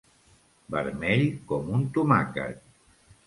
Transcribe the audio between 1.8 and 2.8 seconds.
tomàquet.